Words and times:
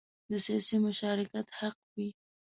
د 0.29 0.31
سیاسي 0.45 0.77
مشارکت 0.85 1.47
حق 1.59 1.77
وي. 1.93 2.09